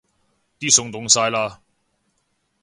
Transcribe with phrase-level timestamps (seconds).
[0.57, 1.59] 啲餸凍晒喇